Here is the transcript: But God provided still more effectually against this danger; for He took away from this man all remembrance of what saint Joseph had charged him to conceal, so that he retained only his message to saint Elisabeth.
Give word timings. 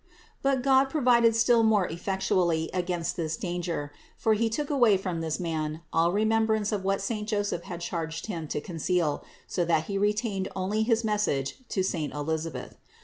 But 0.41 0.63
God 0.63 0.85
provided 0.89 1.35
still 1.35 1.61
more 1.61 1.87
effectually 1.87 2.71
against 2.73 3.15
this 3.15 3.37
danger; 3.37 3.91
for 4.17 4.33
He 4.33 4.49
took 4.49 4.71
away 4.71 4.97
from 4.97 5.21
this 5.21 5.39
man 5.39 5.81
all 5.93 6.11
remembrance 6.11 6.71
of 6.71 6.83
what 6.83 7.01
saint 7.03 7.29
Joseph 7.29 7.65
had 7.65 7.81
charged 7.81 8.25
him 8.25 8.47
to 8.47 8.59
conceal, 8.59 9.23
so 9.45 9.63
that 9.63 9.83
he 9.83 9.99
retained 9.99 10.47
only 10.55 10.81
his 10.81 11.03
message 11.03 11.57
to 11.69 11.83
saint 11.83 12.15
Elisabeth. 12.15 12.77